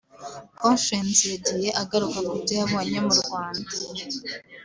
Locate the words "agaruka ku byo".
1.81-2.53